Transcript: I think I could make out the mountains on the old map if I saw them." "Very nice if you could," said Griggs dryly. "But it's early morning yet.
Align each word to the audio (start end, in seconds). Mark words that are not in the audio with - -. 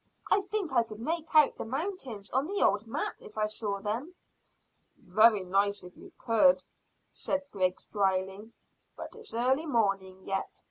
I 0.31 0.41
think 0.41 0.73
I 0.73 0.81
could 0.81 0.99
make 0.99 1.27
out 1.35 1.57
the 1.59 1.63
mountains 1.63 2.31
on 2.31 2.47
the 2.47 2.63
old 2.65 2.87
map 2.87 3.17
if 3.19 3.37
I 3.37 3.45
saw 3.45 3.79
them." 3.79 4.15
"Very 4.97 5.43
nice 5.43 5.83
if 5.83 5.95
you 5.95 6.11
could," 6.17 6.63
said 7.11 7.43
Griggs 7.51 7.85
dryly. 7.85 8.51
"But 8.97 9.15
it's 9.15 9.35
early 9.35 9.67
morning 9.67 10.23
yet. 10.25 10.59